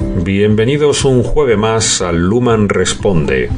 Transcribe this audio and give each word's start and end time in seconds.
Bienvenidos 0.00 1.04
un 1.04 1.24
jueves 1.24 1.58
más 1.58 2.02
al 2.02 2.18
Luman 2.18 2.68
Responde. 2.68 3.48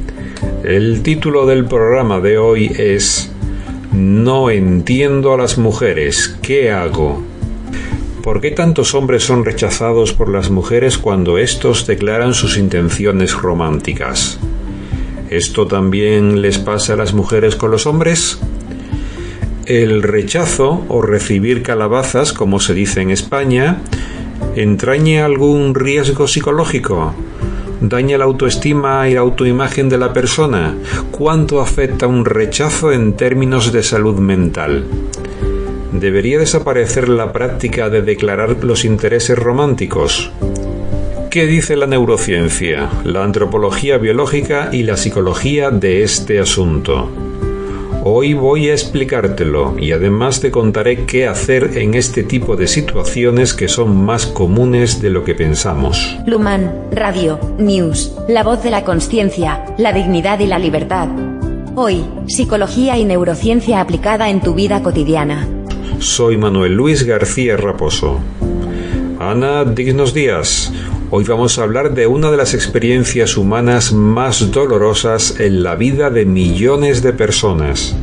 El 0.64 1.02
título 1.02 1.44
del 1.44 1.66
programa 1.66 2.20
de 2.20 2.38
hoy 2.38 2.72
es 2.78 3.30
No 3.92 4.48
entiendo 4.50 5.34
a 5.34 5.36
las 5.36 5.58
mujeres, 5.58 6.38
¿qué 6.40 6.70
hago? 6.70 7.22
¿Por 8.22 8.40
qué 8.40 8.52
tantos 8.52 8.94
hombres 8.94 9.22
son 9.22 9.44
rechazados 9.44 10.14
por 10.14 10.30
las 10.30 10.48
mujeres 10.48 10.96
cuando 10.96 11.36
éstos 11.36 11.86
declaran 11.86 12.32
sus 12.32 12.56
intenciones 12.56 13.34
románticas? 13.34 14.38
¿Esto 15.28 15.66
también 15.66 16.40
les 16.40 16.58
pasa 16.58 16.94
a 16.94 16.96
las 16.96 17.12
mujeres 17.12 17.54
con 17.54 17.70
los 17.70 17.86
hombres? 17.86 18.38
El 19.66 20.02
rechazo 20.02 20.84
o 20.88 21.02
recibir 21.02 21.62
calabazas, 21.62 22.32
como 22.32 22.60
se 22.60 22.72
dice 22.72 23.02
en 23.02 23.10
España, 23.10 23.82
entraña 24.62 25.24
algún 25.24 25.74
riesgo 25.74 26.28
psicológico? 26.28 27.14
¿Daña 27.80 28.18
la 28.18 28.24
autoestima 28.24 29.08
y 29.08 29.14
la 29.14 29.20
autoimagen 29.20 29.88
de 29.88 29.96
la 29.96 30.12
persona? 30.12 30.76
¿Cuánto 31.10 31.60
afecta 31.60 32.06
un 32.06 32.24
rechazo 32.26 32.92
en 32.92 33.14
términos 33.14 33.72
de 33.72 33.82
salud 33.82 34.18
mental? 34.18 34.84
¿Debería 35.92 36.38
desaparecer 36.38 37.08
la 37.08 37.32
práctica 37.32 37.88
de 37.88 38.02
declarar 38.02 38.62
los 38.62 38.84
intereses 38.84 39.38
románticos? 39.38 40.30
¿Qué 41.30 41.46
dice 41.46 41.76
la 41.76 41.86
neurociencia, 41.86 42.90
la 43.04 43.24
antropología 43.24 43.98
biológica 43.98 44.68
y 44.72 44.82
la 44.82 44.96
psicología 44.96 45.70
de 45.70 46.02
este 46.02 46.38
asunto? 46.38 47.29
Hoy 48.02 48.32
voy 48.32 48.70
a 48.70 48.72
explicártelo 48.72 49.76
y 49.78 49.92
además 49.92 50.40
te 50.40 50.50
contaré 50.50 51.04
qué 51.04 51.26
hacer 51.26 51.76
en 51.76 51.92
este 51.92 52.22
tipo 52.22 52.56
de 52.56 52.66
situaciones 52.66 53.52
que 53.52 53.68
son 53.68 54.04
más 54.06 54.24
comunes 54.26 55.02
de 55.02 55.10
lo 55.10 55.22
que 55.22 55.34
pensamos. 55.34 56.16
Luman, 56.26 56.88
Radio, 56.92 57.38
News, 57.58 58.16
la 58.26 58.42
voz 58.42 58.62
de 58.62 58.70
la 58.70 58.84
conciencia, 58.84 59.66
la 59.76 59.92
dignidad 59.92 60.38
y 60.40 60.46
la 60.46 60.58
libertad. 60.58 61.08
Hoy, 61.74 62.02
psicología 62.26 62.96
y 62.96 63.04
neurociencia 63.04 63.82
aplicada 63.82 64.30
en 64.30 64.40
tu 64.40 64.54
vida 64.54 64.82
cotidiana. 64.82 65.46
Soy 65.98 66.38
Manuel 66.38 66.72
Luis 66.72 67.04
García 67.04 67.58
Raposo. 67.58 68.18
Ana, 69.18 69.66
dignos 69.66 70.14
días. 70.14 70.72
Hoy 71.12 71.24
vamos 71.24 71.58
a 71.58 71.64
hablar 71.64 71.92
de 71.92 72.06
una 72.06 72.30
de 72.30 72.36
las 72.36 72.54
experiencias 72.54 73.36
humanas 73.36 73.92
más 73.92 74.52
dolorosas 74.52 75.40
en 75.40 75.64
la 75.64 75.74
vida 75.74 76.08
de 76.08 76.24
millones 76.24 77.02
de 77.02 77.12
personas. 77.12 77.96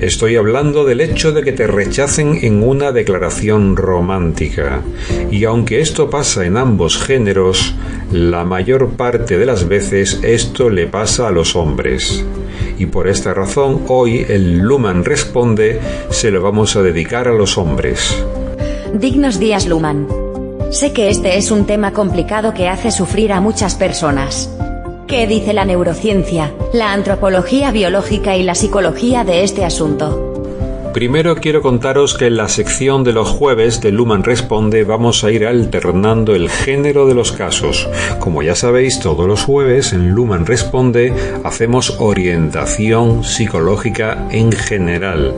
Estoy 0.00 0.34
hablando 0.34 0.84
del 0.84 1.00
hecho 1.00 1.30
de 1.30 1.44
que 1.44 1.52
te 1.52 1.68
rechacen 1.68 2.40
en 2.42 2.64
una 2.64 2.90
declaración 2.90 3.76
romántica. 3.76 4.82
Y 5.30 5.44
aunque 5.44 5.80
esto 5.80 6.10
pasa 6.10 6.44
en 6.46 6.56
ambos 6.56 6.98
géneros, 6.98 7.76
la 8.10 8.44
mayor 8.44 8.90
parte 8.96 9.38
de 9.38 9.46
las 9.46 9.68
veces 9.68 10.18
esto 10.24 10.70
le 10.70 10.88
pasa 10.88 11.28
a 11.28 11.32
los 11.32 11.54
hombres. 11.54 12.24
Y 12.76 12.86
por 12.86 13.06
esta 13.06 13.34
razón 13.34 13.82
hoy 13.86 14.26
el 14.28 14.58
Luman 14.58 15.04
Responde 15.04 15.78
se 16.10 16.32
lo 16.32 16.42
vamos 16.42 16.74
a 16.74 16.82
dedicar 16.82 17.28
a 17.28 17.32
los 17.32 17.56
hombres. 17.56 18.20
Dignos 18.94 19.38
días 19.38 19.68
Luman. 19.68 20.27
Sé 20.70 20.92
que 20.92 21.08
este 21.08 21.38
es 21.38 21.50
un 21.50 21.64
tema 21.64 21.92
complicado 21.92 22.52
que 22.52 22.68
hace 22.68 22.90
sufrir 22.90 23.32
a 23.32 23.40
muchas 23.40 23.74
personas. 23.74 24.54
¿Qué 25.06 25.26
dice 25.26 25.54
la 25.54 25.64
neurociencia, 25.64 26.52
la 26.74 26.92
antropología 26.92 27.70
biológica 27.70 28.36
y 28.36 28.42
la 28.42 28.54
psicología 28.54 29.24
de 29.24 29.44
este 29.44 29.64
asunto? 29.64 30.28
Primero 30.92 31.36
quiero 31.36 31.62
contaros 31.62 32.18
que 32.18 32.26
en 32.26 32.36
la 32.36 32.48
sección 32.48 33.02
de 33.02 33.14
los 33.14 33.30
jueves 33.30 33.80
de 33.80 33.92
Luman 33.92 34.24
Responde 34.24 34.84
vamos 34.84 35.24
a 35.24 35.30
ir 35.30 35.46
alternando 35.46 36.34
el 36.34 36.50
género 36.50 37.06
de 37.06 37.14
los 37.14 37.32
casos. 37.32 37.88
Como 38.18 38.42
ya 38.42 38.54
sabéis, 38.54 39.00
todos 39.00 39.26
los 39.26 39.44
jueves 39.44 39.94
en 39.94 40.10
Luman 40.10 40.44
Responde 40.44 41.14
hacemos 41.44 41.96
orientación 41.98 43.24
psicológica 43.24 44.28
en 44.30 44.52
general. 44.52 45.34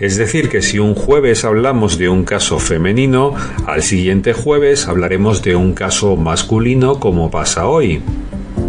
Es 0.00 0.16
decir, 0.16 0.48
que 0.48 0.62
si 0.62 0.78
un 0.78 0.94
jueves 0.94 1.44
hablamos 1.44 1.98
de 1.98 2.08
un 2.08 2.24
caso 2.24 2.58
femenino, 2.58 3.34
al 3.66 3.82
siguiente 3.82 4.32
jueves 4.32 4.88
hablaremos 4.88 5.42
de 5.42 5.56
un 5.56 5.74
caso 5.74 6.16
masculino 6.16 6.98
como 6.98 7.30
pasa 7.30 7.66
hoy. 7.66 8.00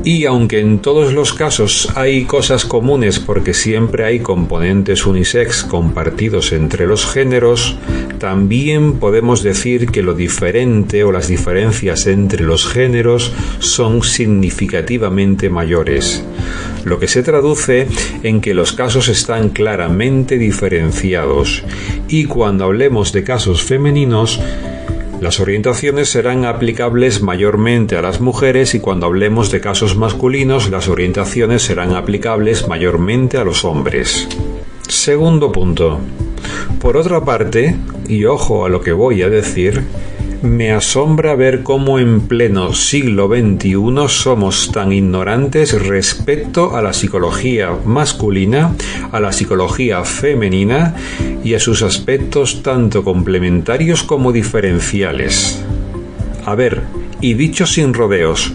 Y 0.04 0.26
aunque 0.26 0.60
en 0.60 0.80
todos 0.80 1.14
los 1.14 1.34
casos 1.34 1.92
hay 1.96 2.26
cosas 2.26 2.66
comunes 2.66 3.20
porque 3.20 3.54
siempre 3.54 4.04
hay 4.04 4.20
componentes 4.20 5.06
unisex 5.06 5.64
compartidos 5.64 6.54
entre 6.54 6.88
los 6.88 7.06
géneros, 7.06 7.78
también 8.18 8.94
podemos 8.94 9.44
decir 9.44 9.88
que 9.88 10.02
lo 10.02 10.16
diferente 10.16 11.04
o 11.04 11.12
las 11.12 11.28
diferencias 11.28 12.08
entre 12.08 12.44
los 12.44 12.68
géneros 12.68 13.32
son 13.60 14.02
significativamente 14.02 15.52
mayores, 15.52 16.24
lo 16.84 17.00
que 17.00 17.08
se 17.08 17.22
traduce 17.22 17.88
en 18.24 18.42
que 18.42 18.56
los 18.56 18.74
casos 18.74 19.08
están 19.08 19.50
claramente 19.50 20.40
diferenciados. 20.40 21.64
Y 22.08 22.26
cuando 22.26 22.66
hablemos 22.66 23.14
de 23.14 23.24
casos 23.24 23.62
femeninos, 23.64 24.40
las 25.22 25.40
orientaciones 25.40 26.10
serán 26.10 26.46
aplicables 26.46 27.22
mayormente 27.22 27.96
a 27.96 28.02
las 28.02 28.22
mujeres 28.22 28.74
y 28.74 28.80
cuando 28.80 29.06
hablemos 29.06 29.52
de 29.52 29.62
casos 29.62 29.96
masculinos 29.96 30.72
las 30.72 30.88
orientaciones 30.88 31.62
serán 31.62 31.94
aplicables 31.94 32.68
mayormente 32.68 33.38
a 33.38 33.44
los 33.44 33.64
hombres. 33.64 34.28
Segundo 34.90 35.52
punto. 35.52 36.00
Por 36.82 36.98
otra 36.98 37.24
parte, 37.24 37.76
y 38.08 38.26
ojo 38.26 38.66
a 38.66 38.70
lo 38.70 38.82
que 38.82 38.94
voy 38.94 39.22
a 39.22 39.30
decir, 39.30 39.84
me 40.42 40.72
asombra 40.72 41.36
ver 41.36 41.62
cómo 41.62 42.00
en 42.00 42.22
pleno 42.22 42.74
siglo 42.74 43.28
XXI 43.28 44.08
somos 44.08 44.72
tan 44.72 44.92
ignorantes 44.92 45.80
respecto 45.86 46.76
a 46.76 46.82
la 46.82 46.94
psicología 46.94 47.78
masculina, 47.86 48.76
a 49.12 49.20
la 49.20 49.32
psicología 49.32 50.04
femenina 50.04 50.96
y 51.44 51.54
a 51.54 51.60
sus 51.60 51.84
aspectos 51.84 52.64
tanto 52.64 53.04
complementarios 53.04 54.04
como 54.04 54.32
diferenciales. 54.32 55.64
A 56.46 56.56
ver, 56.56 56.82
y 57.22 57.36
dicho 57.36 57.68
sin 57.68 57.94
rodeos, 57.94 58.52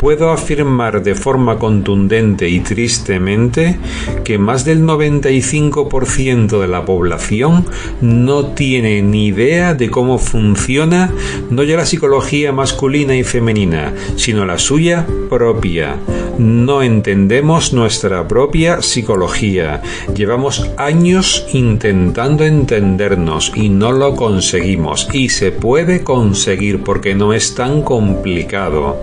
puedo 0.00 0.30
afirmar 0.30 1.02
de 1.02 1.14
forma 1.14 1.58
contundente 1.58 2.48
y 2.48 2.60
tristemente 2.60 3.76
que 4.24 4.38
más 4.38 4.64
del 4.64 4.82
95% 4.82 6.58
de 6.58 6.68
la 6.68 6.86
población 6.86 7.66
no 8.00 8.46
tiene 8.46 9.02
ni 9.02 9.26
idea 9.26 9.74
de 9.74 9.90
cómo 9.90 10.18
funciona 10.18 11.12
no 11.50 11.62
ya 11.64 11.76
la 11.76 11.84
psicología 11.84 12.50
masculina 12.50 13.14
y 13.14 13.24
femenina, 13.24 13.92
sino 14.16 14.46
la 14.46 14.58
suya 14.58 15.06
propia. 15.28 15.96
No 16.38 16.82
entendemos 16.82 17.74
nuestra 17.74 18.26
propia 18.26 18.80
psicología. 18.80 19.82
Llevamos 20.14 20.70
años 20.78 21.46
intentando 21.52 22.46
entendernos 22.46 23.52
y 23.54 23.68
no 23.68 23.92
lo 23.92 24.16
conseguimos. 24.16 25.08
Y 25.12 25.28
se 25.28 25.52
puede 25.52 26.02
conseguir 26.02 26.82
porque 26.82 27.14
no 27.14 27.34
es 27.34 27.54
tan 27.54 27.82
complicado. 27.82 28.96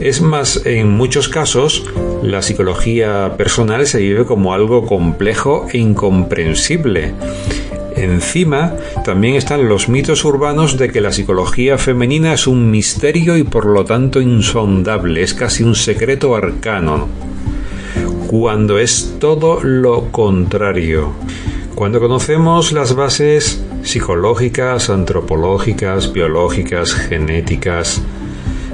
Es 0.00 0.20
más, 0.20 0.64
en 0.64 0.90
muchos 0.90 1.28
casos, 1.28 1.84
la 2.22 2.40
psicología 2.40 3.34
personal 3.36 3.84
se 3.86 3.98
vive 3.98 4.24
como 4.24 4.54
algo 4.54 4.86
complejo 4.86 5.66
e 5.72 5.78
incomprensible. 5.78 7.14
Encima, 7.96 8.74
también 9.04 9.34
están 9.34 9.68
los 9.68 9.88
mitos 9.88 10.24
urbanos 10.24 10.78
de 10.78 10.90
que 10.92 11.00
la 11.00 11.10
psicología 11.10 11.78
femenina 11.78 12.32
es 12.32 12.46
un 12.46 12.70
misterio 12.70 13.36
y 13.36 13.42
por 13.42 13.66
lo 13.66 13.84
tanto 13.84 14.20
insondable, 14.20 15.22
es 15.22 15.34
casi 15.34 15.64
un 15.64 15.74
secreto 15.74 16.36
arcano, 16.36 17.08
cuando 18.28 18.78
es 18.78 19.16
todo 19.18 19.58
lo 19.64 20.12
contrario. 20.12 21.12
Cuando 21.74 21.98
conocemos 21.98 22.70
las 22.70 22.94
bases 22.94 23.64
psicológicas, 23.82 24.90
antropológicas, 24.90 26.12
biológicas, 26.12 26.94
genéticas, 26.94 28.00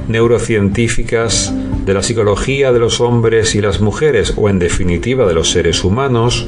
neurocientíficas 0.08 1.52
de 1.84 1.94
la 1.94 2.02
psicología 2.02 2.72
de 2.72 2.78
los 2.78 3.00
hombres 3.00 3.54
y 3.54 3.60
las 3.60 3.80
mujeres, 3.80 4.34
o 4.36 4.48
en 4.48 4.58
definitiva 4.58 5.26
de 5.26 5.34
los 5.34 5.50
seres 5.50 5.84
humanos, 5.84 6.46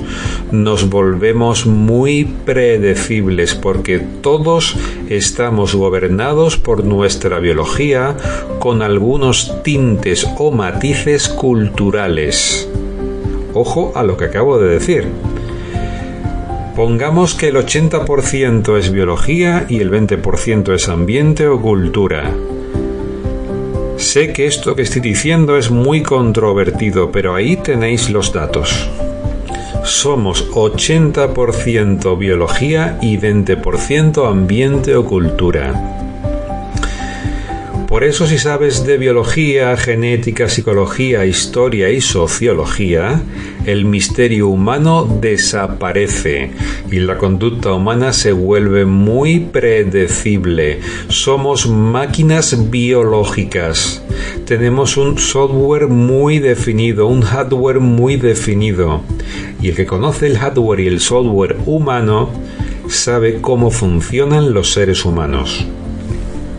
nos 0.51 0.89
volvemos 0.89 1.67
muy 1.67 2.25
predecibles 2.25 3.55
porque 3.55 3.99
todos 3.99 4.77
estamos 5.09 5.75
gobernados 5.75 6.57
por 6.57 6.85
nuestra 6.85 7.39
biología 7.39 8.17
con 8.59 8.83
algunos 8.83 9.63
tintes 9.63 10.27
o 10.39 10.51
matices 10.51 11.29
culturales. 11.29 12.69
Ojo 13.53 13.93
a 13.95 14.03
lo 14.03 14.17
que 14.17 14.27
acabo 14.27 14.59
de 14.59 14.69
decir. 14.69 15.07
Pongamos 16.75 17.35
que 17.35 17.49
el 17.49 17.57
80% 17.57 18.77
es 18.77 18.93
biología 18.93 19.65
y 19.67 19.81
el 19.81 19.91
20% 19.91 20.75
es 20.75 20.91
ambiente 20.91 21.49
o 21.49 21.61
cultura. 21.61 22.35
Sé 23.97 24.33
que 24.33 24.47
esto 24.47 24.77
que 24.77 24.83
estoy 24.83 25.01
diciendo 25.01 25.57
es 25.57 25.71
muy 25.71 26.03
controvertido, 26.03 27.11
pero 27.11 27.35
ahí 27.35 27.57
tenéis 27.57 28.11
los 28.11 28.33
datos. 28.33 28.89
Somos 29.85 30.51
80% 30.51 32.19
biología 32.19 32.99
y 33.01 33.17
20% 33.17 34.29
ambiente 34.29 34.97
o 34.97 35.05
cultura. 35.05 35.96
Por 37.97 38.05
eso 38.05 38.27
si 38.27 38.37
sabes 38.37 38.85
de 38.85 38.99
biología, 38.99 39.75
genética, 39.79 40.51
psicología, 40.51 41.25
historia 41.25 41.89
y 41.89 42.03
sociología, 42.03 43.23
el 43.65 43.87
misterio 43.87 44.49
humano 44.49 45.09
desaparece 45.23 46.51
y 46.93 46.99
la 46.99 47.17
conducta 47.17 47.73
humana 47.73 48.13
se 48.13 48.33
vuelve 48.33 48.85
muy 48.85 49.41
predecible. 49.41 50.81
Somos 51.09 51.71
máquinas 51.71 52.71
biológicas. 52.71 54.03
Tenemos 54.45 54.99
un 54.99 55.17
software 55.17 55.87
muy 55.87 56.39
definido, 56.39 57.07
un 57.07 57.23
hardware 57.23 57.81
muy 57.81 58.17
definido. 58.17 59.01
Y 59.63 59.71
el 59.71 59.75
que 59.75 59.87
conoce 59.87 60.27
el 60.27 60.37
hardware 60.37 60.81
y 60.81 60.87
el 60.89 61.01
software 61.01 61.57
humano 61.65 62.29
sabe 62.91 63.41
cómo 63.41 63.71
funcionan 63.71 64.53
los 64.53 64.75
seres 64.75 65.07
humanos. 65.07 65.67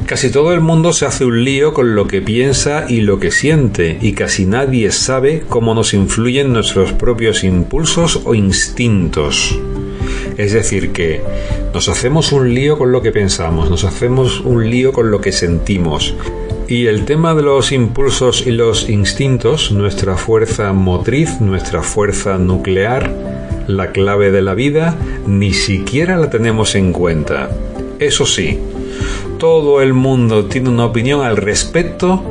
Casi 0.08 0.32
todo 0.32 0.54
el 0.54 0.62
mundo 0.62 0.94
se 0.94 1.06
hace 1.06 1.26
un 1.26 1.44
lío 1.44 1.74
con 1.74 1.94
lo 1.94 2.08
que 2.08 2.22
piensa 2.22 2.86
y 2.88 3.02
lo 3.02 3.20
que 3.20 3.30
siente, 3.30 3.98
y 4.02 4.14
casi 4.14 4.46
nadie 4.46 4.90
sabe 4.92 5.44
cómo 5.50 5.76
nos 5.76 5.94
influyen 5.94 6.54
nuestros 6.54 6.94
propios 6.94 7.44
impulsos 7.44 8.22
o 8.24 8.34
instintos. 8.34 9.60
Es 10.38 10.54
decir, 10.54 10.94
que 10.94 11.22
nos 11.74 11.90
hacemos 11.90 12.32
un 12.32 12.54
lío 12.54 12.78
con 12.78 12.94
lo 12.94 13.02
que 13.02 13.12
pensamos, 13.12 13.70
nos 13.70 13.84
hacemos 13.84 14.40
un 14.40 14.70
lío 14.70 14.94
con 14.94 15.12
lo 15.12 15.20
que 15.20 15.34
sentimos. 15.34 16.16
Y 16.70 16.86
el 16.86 17.04
tema 17.04 17.36
de 17.36 17.42
los 17.42 17.74
impulsos 17.74 18.48
y 18.48 18.52
los 18.52 18.90
instintos, 18.90 19.74
nuestra 19.74 20.16
fuerza 20.16 20.72
motriz, 20.72 21.42
nuestra 21.42 21.84
fuerza 21.84 22.38
nuclear, 22.38 23.14
la 23.68 23.92
clave 23.92 24.32
de 24.32 24.42
la 24.42 24.54
vida, 24.54 24.96
ni 25.28 25.52
siquiera 25.52 26.16
la 26.16 26.30
tenemos 26.30 26.76
en 26.76 26.94
cuenta. 26.94 27.52
Eso 28.00 28.26
sí, 28.26 28.58
todo 29.38 29.82
el 29.82 29.94
mundo 29.94 30.46
tiene 30.46 30.70
una 30.70 30.86
opinión 30.86 31.22
al 31.22 31.38
respecto 31.38 32.24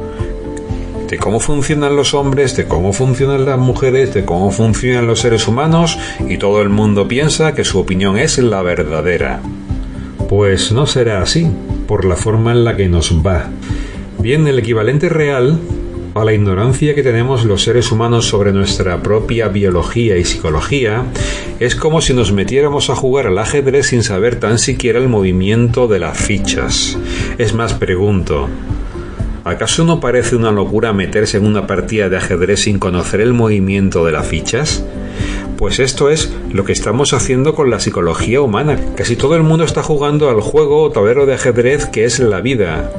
de 1.08 1.18
cómo 1.18 1.38
funcionan 1.38 1.94
los 1.94 2.14
hombres, 2.14 2.56
de 2.56 2.66
cómo 2.66 2.92
funcionan 2.92 3.44
las 3.44 3.58
mujeres, 3.58 4.12
de 4.12 4.24
cómo 4.24 4.50
funcionan 4.50 5.06
los 5.06 5.20
seres 5.20 5.46
humanos 5.46 5.98
y 6.28 6.38
todo 6.38 6.62
el 6.62 6.68
mundo 6.68 7.06
piensa 7.06 7.54
que 7.54 7.64
su 7.64 7.78
opinión 7.78 8.18
es 8.18 8.38
la 8.38 8.62
verdadera. 8.62 9.40
Pues 10.28 10.72
no 10.72 10.86
será 10.86 11.22
así, 11.22 11.48
por 11.86 12.04
la 12.04 12.16
forma 12.16 12.50
en 12.50 12.64
la 12.64 12.76
que 12.76 12.88
nos 12.88 13.12
va. 13.24 13.48
Bien, 14.18 14.48
el 14.48 14.58
equivalente 14.58 15.08
real 15.08 15.60
a 16.20 16.24
la 16.24 16.32
ignorancia 16.32 16.94
que 16.94 17.02
tenemos 17.02 17.44
los 17.44 17.62
seres 17.62 17.92
humanos 17.92 18.26
sobre 18.26 18.52
nuestra 18.52 19.02
propia 19.02 19.48
biología 19.48 20.16
y 20.16 20.24
psicología, 20.24 21.04
es 21.60 21.76
como 21.76 22.00
si 22.00 22.14
nos 22.14 22.32
metiéramos 22.32 22.88
a 22.88 22.96
jugar 22.96 23.26
al 23.26 23.38
ajedrez 23.38 23.88
sin 23.88 24.02
saber 24.02 24.40
tan 24.40 24.58
siquiera 24.58 24.98
el 24.98 25.08
movimiento 25.08 25.88
de 25.88 25.98
las 25.98 26.16
fichas. 26.16 26.96
Es 27.36 27.52
más, 27.52 27.74
pregunto, 27.74 28.48
¿acaso 29.44 29.84
no 29.84 30.00
parece 30.00 30.36
una 30.36 30.52
locura 30.52 30.94
meterse 30.94 31.36
en 31.36 31.46
una 31.46 31.66
partida 31.66 32.08
de 32.08 32.16
ajedrez 32.16 32.60
sin 32.60 32.78
conocer 32.78 33.20
el 33.20 33.34
movimiento 33.34 34.04
de 34.06 34.12
las 34.12 34.26
fichas? 34.26 34.84
Pues 35.58 35.78
esto 35.78 36.08
es 36.08 36.32
lo 36.50 36.64
que 36.64 36.72
estamos 36.72 37.12
haciendo 37.12 37.54
con 37.54 37.68
la 37.70 37.80
psicología 37.80 38.40
humana. 38.40 38.78
Casi 38.96 39.16
todo 39.16 39.36
el 39.36 39.42
mundo 39.42 39.64
está 39.64 39.82
jugando 39.82 40.30
al 40.30 40.40
juego 40.40 40.82
o 40.82 40.90
tablero 40.90 41.26
de 41.26 41.34
ajedrez 41.34 41.86
que 41.86 42.04
es 42.04 42.20
la 42.20 42.40
vida 42.40 42.90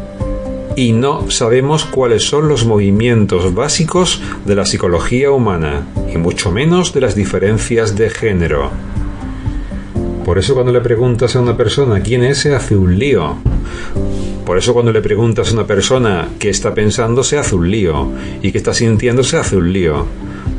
y 0.78 0.94
no 0.94 1.32
sabemos 1.32 1.86
cuáles 1.86 2.24
son 2.24 2.48
los 2.48 2.64
movimientos 2.64 3.56
básicos 3.56 4.22
de 4.46 4.54
la 4.54 4.64
psicología 4.64 5.32
humana, 5.32 5.88
y 6.14 6.18
mucho 6.18 6.52
menos 6.52 6.94
de 6.94 7.02
las 7.02 7.16
diferencias 7.16 7.96
de 7.96 8.12
género. 8.12 8.70
Por 10.24 10.38
eso 10.38 10.54
cuando 10.54 10.72
le 10.72 10.82
preguntas 10.82 11.36
a 11.36 11.42
una 11.42 11.58
persona 11.58 12.02
quién 12.02 12.24
es, 12.24 12.38
se 12.38 12.54
hace 12.54 12.76
un 12.76 13.00
lío. 13.00 13.38
Por 14.46 14.60
eso 14.60 14.72
cuando 14.76 14.92
le 14.92 15.02
preguntas 15.02 15.50
a 15.50 15.54
una 15.54 15.66
persona 15.66 16.30
qué 16.38 16.52
está 16.52 16.76
pensando, 16.76 17.24
se 17.24 17.40
hace 17.40 17.56
un 17.56 17.72
lío. 17.72 18.12
Y 18.44 18.52
qué 18.52 18.60
está 18.60 18.76
sintiendo, 18.76 19.24
se 19.24 19.38
hace 19.38 19.58
un 19.58 19.74
lío. 19.74 20.06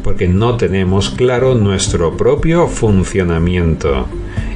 Porque 0.03 0.27
no 0.27 0.57
tenemos 0.57 1.11
claro 1.11 1.55
nuestro 1.55 2.17
propio 2.17 2.67
funcionamiento 2.67 4.07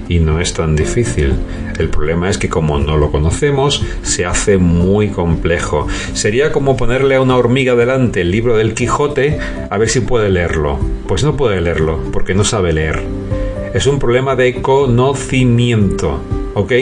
y 0.08 0.18
no 0.18 0.40
es 0.40 0.54
tan 0.54 0.76
difícil. 0.76 1.34
El 1.78 1.88
problema 1.88 2.28
es 2.28 2.38
que 2.38 2.48
como 2.48 2.78
no 2.78 2.96
lo 2.96 3.10
conocemos, 3.10 3.84
se 4.02 4.24
hace 4.24 4.58
muy 4.58 5.08
complejo. 5.08 5.86
Sería 6.12 6.52
como 6.52 6.76
ponerle 6.76 7.16
a 7.16 7.20
una 7.20 7.36
hormiga 7.36 7.74
delante 7.74 8.20
el 8.20 8.30
libro 8.30 8.56
del 8.56 8.74
Quijote 8.74 9.38
a 9.70 9.78
ver 9.78 9.88
si 9.88 10.00
puede 10.00 10.30
leerlo. 10.30 10.78
Pues 11.06 11.24
no 11.24 11.36
puede 11.36 11.60
leerlo, 11.60 11.98
porque 12.12 12.34
no 12.34 12.44
sabe 12.44 12.72
leer. 12.72 13.02
Es 13.74 13.86
un 13.86 13.98
problema 13.98 14.36
de 14.36 14.60
conocimiento. 14.60 16.20
¿ok? 16.54 16.72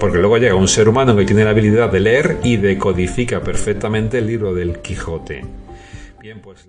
Porque 0.00 0.18
luego 0.18 0.38
llega 0.38 0.54
un 0.54 0.68
ser 0.68 0.88
humano 0.88 1.16
que 1.16 1.24
tiene 1.24 1.44
la 1.44 1.50
habilidad 1.50 1.90
de 1.90 2.00
leer 2.00 2.38
y 2.42 2.56
decodifica 2.56 3.42
perfectamente 3.42 4.18
el 4.18 4.26
libro 4.26 4.54
del 4.54 4.80
Quijote. 4.80 5.44
Bien, 6.20 6.40
pues. 6.40 6.68